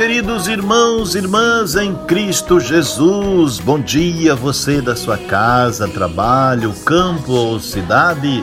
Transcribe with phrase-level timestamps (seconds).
[0.00, 3.58] queridos irmãos e irmãs em Cristo Jesus.
[3.60, 8.42] Bom dia, você da sua casa, trabalho, campo ou cidade,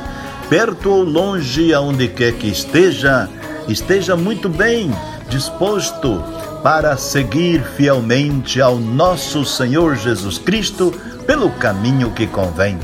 [0.52, 3.27] perto ou longe, aonde quer que esteja,
[3.67, 4.91] esteja muito bem
[5.30, 6.23] disposto
[6.61, 10.94] para seguir fielmente ao nosso Senhor Jesus Cristo
[11.25, 12.77] pelo caminho que convém.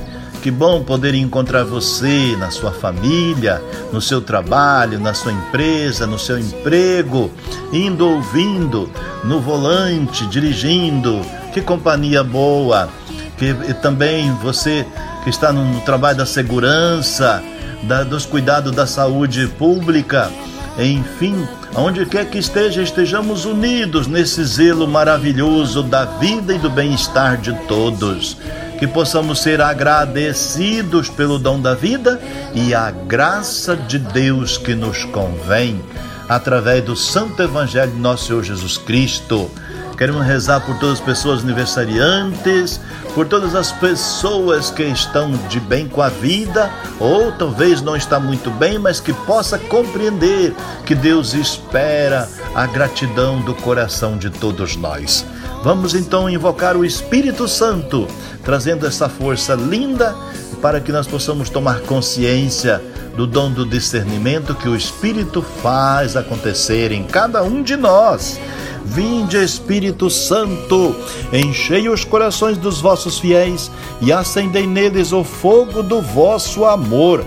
[0.44, 3.62] Que bom poder encontrar você na sua família,
[3.94, 7.32] no seu trabalho, na sua empresa, no seu emprego,
[7.72, 8.90] indo ouvindo,
[9.24, 11.22] no volante, dirigindo.
[11.54, 12.90] Que companhia boa!
[13.38, 14.86] Que também você
[15.24, 17.42] que está no, no trabalho da segurança,
[17.84, 20.30] da- dos cuidados da saúde pública,
[20.78, 27.38] enfim, aonde quer que esteja, estejamos unidos nesse zelo maravilhoso da vida e do bem-estar
[27.38, 28.38] de todos.
[28.84, 32.22] Que possamos ser agradecidos pelo dom da vida
[32.54, 35.82] e a graça de Deus que nos convém,
[36.28, 39.50] através do Santo Evangelho de nosso Senhor Jesus Cristo.
[39.98, 42.82] Queremos rezar por todas as pessoas aniversariantes,
[43.16, 48.20] por todas as pessoas que estão de bem com a vida, ou talvez não está
[48.20, 50.54] muito bem, mas que possa compreender
[50.86, 55.26] que Deus espera a gratidão do coração de todos nós.
[55.64, 58.06] Vamos então invocar o Espírito Santo,
[58.44, 60.14] trazendo essa força linda
[60.62, 62.84] para que nós possamos tomar consciência
[63.16, 68.42] do dom do discernimento que o Espírito faz acontecer em cada um de nós.
[68.84, 70.94] Vinde, Espírito Santo,
[71.32, 73.72] enchei os corações dos vossos fiéis
[74.02, 77.24] e acendei neles o fogo do vosso amor.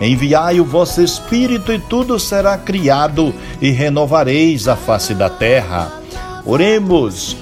[0.00, 5.90] Enviai o vosso Espírito e tudo será criado e renovareis a face da terra.
[6.46, 7.41] Oremos.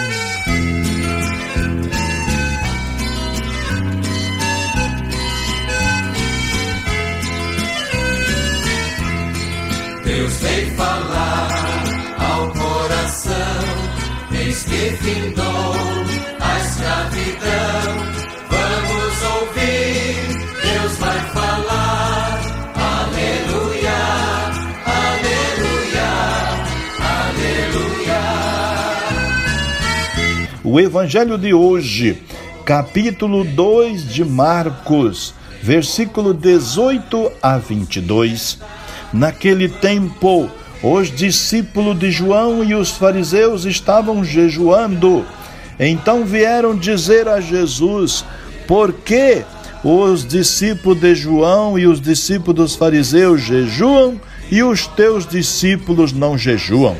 [14.71, 15.73] Que findou
[16.39, 17.91] a escravidão.
[18.49, 20.15] Vamos ouvir,
[20.63, 22.39] Deus vai falar.
[22.73, 23.99] Aleluia,
[24.85, 26.09] aleluia,
[27.19, 28.21] aleluia.
[30.63, 32.23] O Evangelho de hoje,
[32.65, 38.59] capítulo 2 de Marcos, versículo 18 a 22.
[39.11, 40.49] Naquele tempo,
[40.83, 45.25] os discípulos de João e os fariseus estavam jejuando.
[45.79, 48.25] Então vieram dizer a Jesus:
[48.67, 49.43] Por que
[49.83, 54.19] os discípulos de João e os discípulos dos fariseus jejuam
[54.49, 56.97] e os teus discípulos não jejuam?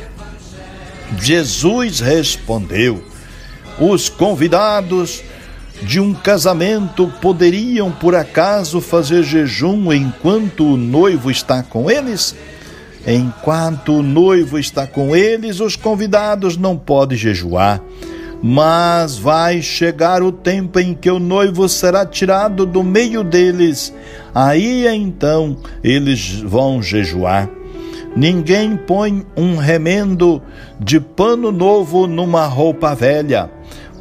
[1.19, 3.03] Jesus respondeu:
[3.79, 5.23] Os convidados
[5.81, 12.35] de um casamento poderiam por acaso fazer jejum enquanto o noivo está com eles?
[13.06, 17.81] Enquanto o noivo está com eles, os convidados não podem jejuar.
[18.44, 23.94] Mas vai chegar o tempo em que o noivo será tirado do meio deles.
[24.34, 27.50] Aí então eles vão jejuar.
[28.16, 30.41] Ninguém põe um remendo
[30.79, 33.50] de pano novo numa roupa velha,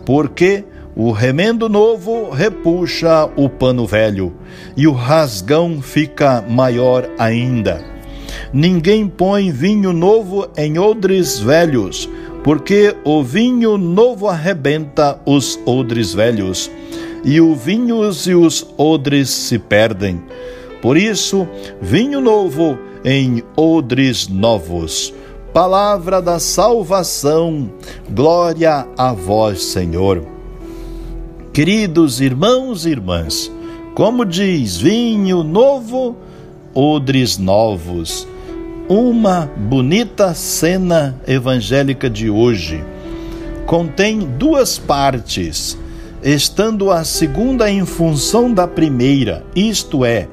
[0.04, 0.64] porque
[0.96, 4.34] o remendo novo repuxa o pano velho
[4.76, 7.89] e o rasgão fica maior ainda.
[8.52, 12.08] Ninguém põe vinho novo em odres velhos,
[12.42, 16.68] porque o vinho novo arrebenta os odres velhos,
[17.24, 20.20] e os vinhos e os odres se perdem.
[20.82, 21.46] Por isso,
[21.80, 25.14] vinho novo em odres novos.
[25.52, 27.70] Palavra da salvação,
[28.08, 30.24] glória a vós, Senhor.
[31.52, 33.50] Queridos irmãos e irmãs,
[33.94, 36.16] como diz, vinho novo,
[36.74, 38.26] odres novos.
[38.90, 42.82] Uma bonita cena evangélica de hoje.
[43.64, 45.78] Contém duas partes,
[46.24, 50.26] estando a segunda em função da primeira, isto é,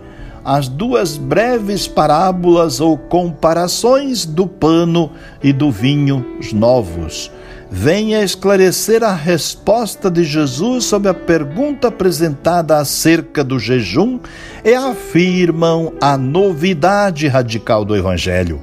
[0.43, 5.11] as duas breves parábolas ou comparações do pano
[5.43, 7.29] e do vinho novos.
[7.69, 14.19] Venha esclarecer a resposta de Jesus sobre a pergunta apresentada acerca do jejum
[14.63, 18.61] e afirmam a novidade radical do Evangelho.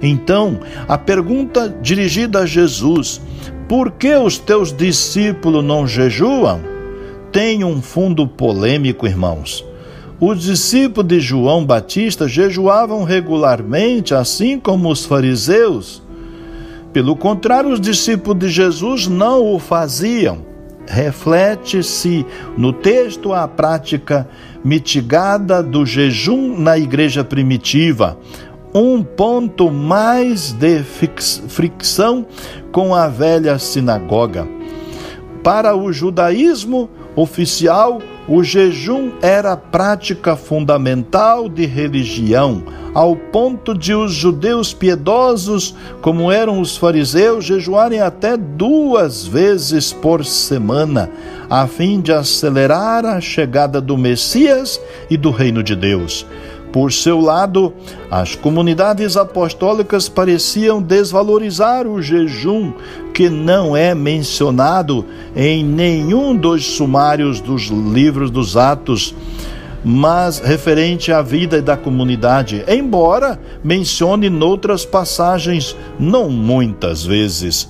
[0.00, 3.20] Então, a pergunta dirigida a Jesus:
[3.68, 6.60] por que os teus discípulos não jejuam?
[7.32, 9.64] Tem um fundo polêmico, irmãos.
[10.20, 16.02] Os discípulos de João Batista jejuavam regularmente, assim como os fariseus.
[16.92, 20.46] Pelo contrário, os discípulos de Jesus não o faziam.
[20.86, 22.24] Reflete-se
[22.56, 24.26] no texto a prática
[24.64, 28.18] mitigada do jejum na igreja primitiva,
[28.74, 32.26] um ponto mais de fricção
[32.72, 34.48] com a velha sinagoga.
[35.42, 44.12] Para o judaísmo oficial, o jejum era prática fundamental de religião, ao ponto de os
[44.12, 51.10] judeus piedosos, como eram os fariseus, jejuarem até duas vezes por semana,
[51.48, 54.78] a fim de acelerar a chegada do Messias
[55.08, 56.26] e do reino de Deus.
[56.72, 57.72] Por seu lado,
[58.10, 62.72] as comunidades apostólicas pareciam desvalorizar o jejum,
[63.14, 65.04] que não é mencionado
[65.34, 69.14] em nenhum dos sumários dos livros dos Atos,
[69.82, 77.68] mas referente à vida da comunidade, embora mencione noutras passagens, não muitas vezes.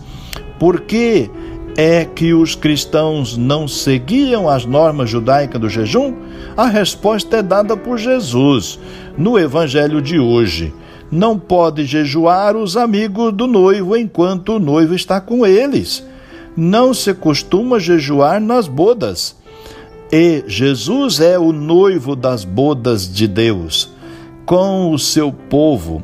[0.58, 1.30] Porque
[1.80, 6.12] é que os cristãos não seguiam as normas judaicas do jejum?
[6.56, 8.80] A resposta é dada por Jesus
[9.16, 10.74] no evangelho de hoje.
[11.08, 16.04] Não pode jejuar os amigos do noivo enquanto o noivo está com eles.
[16.56, 19.36] Não se costuma jejuar nas bodas.
[20.10, 23.88] E Jesus é o noivo das bodas de Deus,
[24.44, 26.02] com o seu povo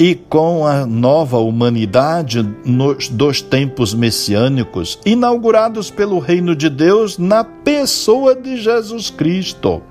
[0.00, 7.44] e com a nova humanidade nos, dos tempos messiânicos, inaugurados pelo reino de Deus na
[7.44, 9.82] pessoa de Jesus Cristo.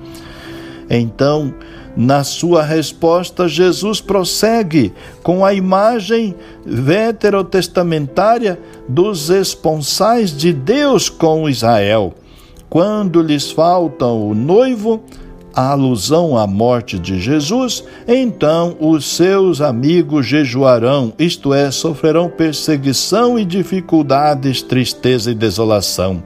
[0.90, 1.54] Então,
[1.96, 4.92] na sua resposta, Jesus prossegue
[5.22, 6.34] com a imagem
[6.66, 12.16] veterotestamentária dos esponsais de Deus com Israel.
[12.68, 15.04] Quando lhes falta o noivo,
[15.56, 23.38] a alusão à morte de Jesus, então os seus amigos jejuarão, isto é, sofrerão perseguição
[23.38, 26.24] e dificuldades, tristeza e desolação.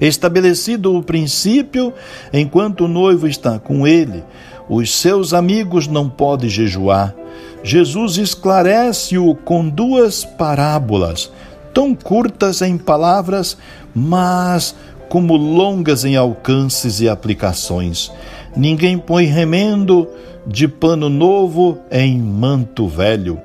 [0.00, 1.92] Estabelecido o princípio,
[2.32, 4.22] enquanto o noivo está com ele,
[4.68, 7.14] os seus amigos não podem jejuar.
[7.62, 11.32] Jesus esclarece-o com duas parábolas,
[11.74, 13.56] tão curtas em palavras,
[13.94, 14.74] mas
[15.08, 18.10] como longas em alcances e aplicações.
[18.56, 20.08] Ninguém põe remendo
[20.46, 23.40] de pano novo em manto velho,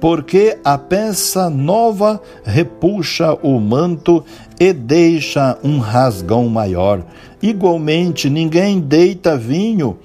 [0.00, 4.24] porque a peça nova repuxa o manto
[4.60, 7.02] e deixa um rasgão maior.
[7.42, 9.98] Igualmente, ninguém deita vinho,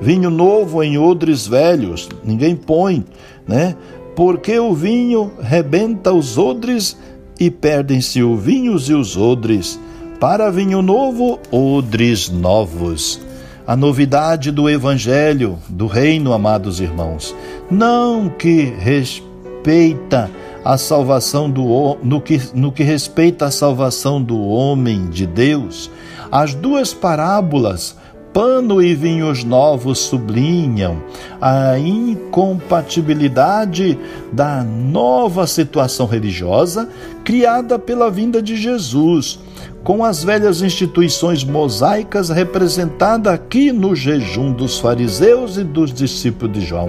[0.00, 3.04] vinho novo em odres velhos, ninguém põe,
[3.46, 3.74] né?
[4.14, 6.96] Porque o vinho rebenta os odres
[7.42, 9.78] e perdem-se os vinhos e os odres.
[10.20, 13.20] Para vinho novo, odres novos.
[13.66, 17.34] A novidade do Evangelho, do Reino, amados irmãos,
[17.68, 20.30] não que respeita
[20.64, 25.90] a salvação do no que, no que respeita a salvação do homem de Deus,
[26.30, 27.96] as duas parábolas
[28.32, 31.02] pano e vinhos novos sublinham
[31.40, 33.98] a incompatibilidade
[34.32, 36.88] da nova situação religiosa
[37.24, 39.38] criada pela vinda de Jesus,
[39.84, 46.64] com as velhas instituições mosaicas representadas aqui no jejum dos fariseus e dos discípulos de
[46.64, 46.88] João,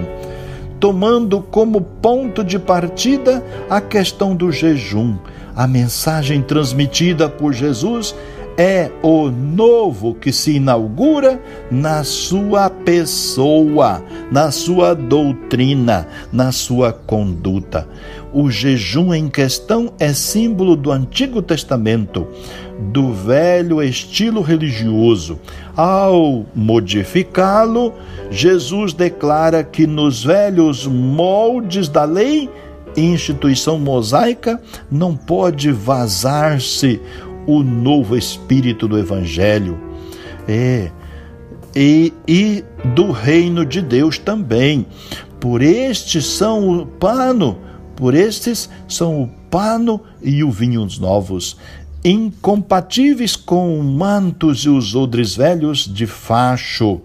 [0.80, 5.16] tomando como ponto de partida a questão do jejum.
[5.56, 8.12] A mensagem transmitida por Jesus
[8.56, 17.88] é o novo que se inaugura na sua pessoa, na sua doutrina, na sua conduta.
[18.32, 22.26] O jejum em questão é símbolo do Antigo Testamento,
[22.92, 25.38] do velho estilo religioso.
[25.76, 27.92] Ao modificá-lo,
[28.30, 32.48] Jesus declara que nos velhos moldes da lei,
[32.96, 37.00] instituição mosaica, não pode vazar-se
[37.46, 39.78] o novo espírito do Evangelho.
[40.46, 40.90] É,
[41.74, 44.86] e, e do reino de Deus também.
[45.40, 47.58] Por estes são o pano,
[47.96, 51.56] por estes são o pano e o vinhos novos.
[52.04, 57.00] incompatíveis com mantos e os odres velhos de facho.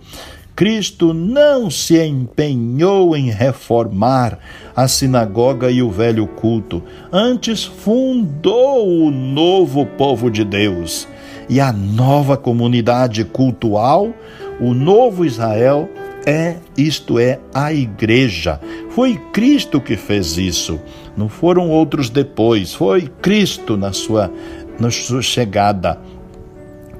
[0.60, 4.38] Cristo não se empenhou em reformar
[4.76, 11.08] a sinagoga e o velho culto, antes fundou o novo povo de Deus
[11.48, 14.14] e a nova comunidade cultual,
[14.60, 15.88] o novo Israel,
[16.26, 18.60] é, isto é, a igreja.
[18.90, 20.78] Foi Cristo que fez isso,
[21.16, 24.30] não foram outros depois, foi Cristo na sua,
[24.78, 25.98] na sua chegada.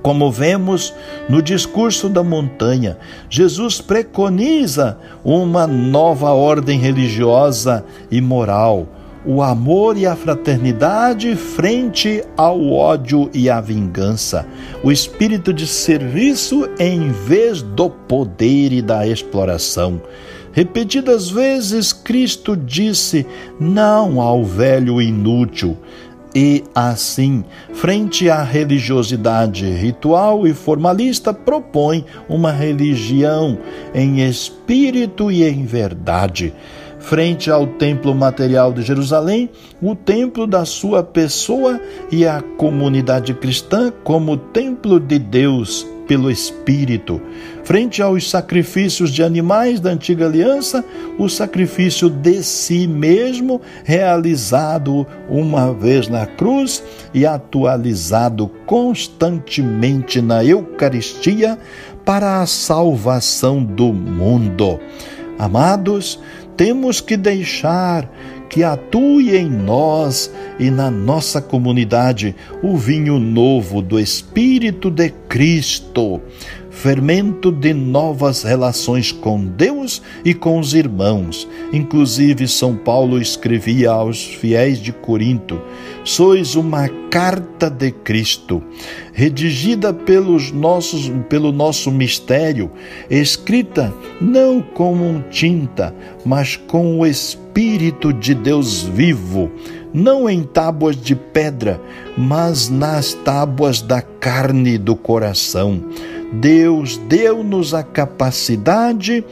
[0.02, 0.94] Como vemos
[1.28, 2.98] no discurso da montanha,
[3.30, 8.88] Jesus preconiza uma nova ordem religiosa e moral,
[9.26, 14.46] o amor e a fraternidade frente ao ódio e à vingança,
[14.82, 20.02] o espírito de serviço em vez do poder e da exploração.
[20.52, 23.26] Repetidas vezes, Cristo disse
[23.60, 25.78] não ao velho inútil,
[26.34, 27.44] e assim,
[27.74, 33.58] frente à religiosidade ritual e formalista, propõe uma religião
[33.94, 36.54] em espírito e em verdade.
[37.00, 39.50] Frente ao templo material de Jerusalém,
[39.82, 41.80] o templo da sua pessoa
[42.12, 47.22] e a comunidade cristã como templo de Deus pelo Espírito.
[47.70, 50.84] Frente aos sacrifícios de animais da antiga aliança,
[51.20, 56.84] o sacrifício de si mesmo, realizado uma vez na cruz
[57.14, 61.60] e atualizado constantemente na Eucaristia
[62.04, 64.80] para a salvação do mundo.
[65.38, 66.20] Amados,
[66.58, 68.10] temos que deixar
[68.50, 76.20] que atue em nós e na nossa comunidade o vinho novo do Espírito de Cristo,
[76.80, 81.46] fermento de novas relações com Deus e com os irmãos.
[81.74, 85.62] Inclusive, São Paulo escrevia aos fiéis de Corinto:
[86.06, 88.64] Sois uma carta de Cristo,
[89.12, 92.72] redigida pelos nossos, pelo nosso mistério,
[93.10, 95.94] escrita não com tinta,
[96.26, 99.52] mas com o Espírito de Deus vivo
[99.92, 101.82] não em tábuas de pedra,
[102.16, 105.84] mas nas tábuas da carne do coração.
[106.34, 109.24] Deus deu-nos a capacidade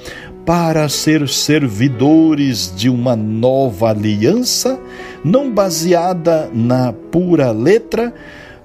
[0.45, 4.79] para ser servidores de uma nova aliança,
[5.23, 8.13] não baseada na pura letra,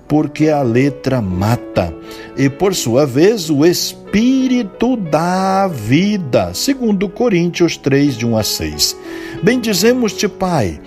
[0.06, 1.92] porque a letra mata,
[2.36, 8.96] e por sua vez o Espírito dá vida, segundo Coríntios 3, de 1 a 6.
[9.42, 10.80] Bendizemos-te, Pai,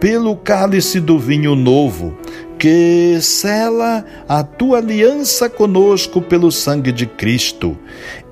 [0.00, 2.16] pelo cálice do vinho novo,
[2.64, 7.76] que sela a tua aliança conosco pelo sangue de Cristo.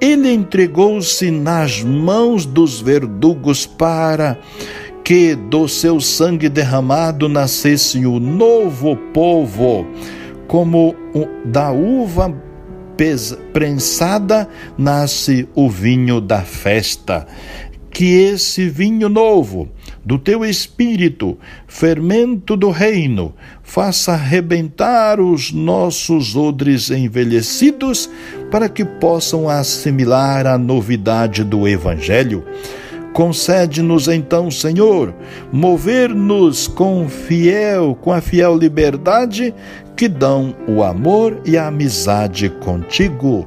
[0.00, 4.38] Ele entregou-se nas mãos dos verdugos para
[5.04, 9.86] que do seu sangue derramado nascesse o novo povo,
[10.48, 10.96] como
[11.44, 12.34] da uva
[13.52, 14.48] prensada
[14.78, 17.26] nasce o vinho da festa.
[17.92, 19.68] Que esse vinho novo
[20.04, 28.10] do teu espírito, fermento do reino, faça arrebentar os nossos odres envelhecidos,
[28.50, 32.44] para que possam assimilar a novidade do Evangelho.
[33.12, 35.14] Concede-nos então, Senhor,
[35.52, 39.54] mover-nos com fiel, com a fiel liberdade
[39.94, 43.46] que dão o amor e a amizade contigo.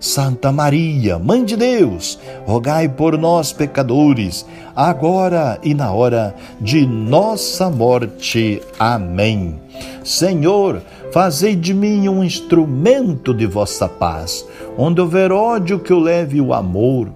[0.00, 7.68] Santa Maria, Mãe de Deus, rogai por nós, pecadores, agora e na hora de nossa
[7.68, 8.62] morte.
[8.78, 9.60] Amém.
[10.04, 14.46] Senhor, fazei de mim um instrumento de vossa paz.
[14.76, 17.08] Onde houver ódio, que eu leve o amor.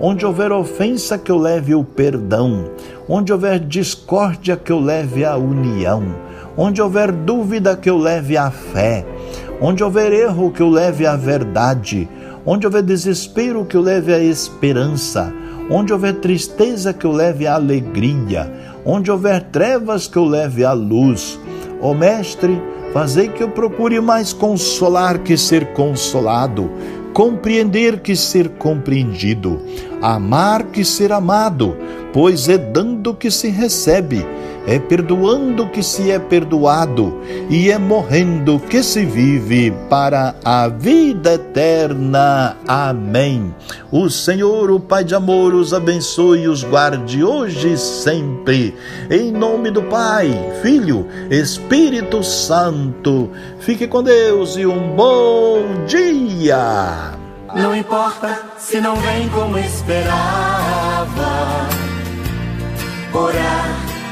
[0.00, 2.70] Onde houver ofensa, que eu leve o perdão.
[3.06, 6.02] Onde houver discórdia, que eu leve a união.
[6.56, 9.04] Onde houver dúvida, que eu leve a fé.
[9.60, 12.08] Onde houver erro, que eu leve a verdade
[12.44, 15.32] Onde houver desespero, que eu leve a esperança.
[15.70, 18.52] Onde houver tristeza, que eu leve a alegria.
[18.84, 21.38] Onde houver trevas, que eu leve a luz.
[21.80, 22.60] Ó Mestre,
[22.92, 26.68] Fazei que eu procure mais consolar que ser consolado,
[27.12, 29.60] compreender que ser compreendido,
[30.02, 31.76] amar que ser amado,
[32.12, 34.26] pois é dando que se recebe
[34.66, 41.34] é perdoando que se é perdoado, e é morrendo que se vive para a vida
[41.34, 42.56] eterna.
[42.66, 43.54] Amém.
[43.90, 48.76] O Senhor, o Pai de amor, os abençoe e os guarde hoje e sempre.
[49.10, 50.30] Em nome do Pai,
[50.62, 53.30] Filho, Espírito Santo.
[53.58, 57.12] Fique com Deus e um bom dia.
[57.54, 60.20] Não importa se não vem como esperava.
[63.12, 63.89] Orar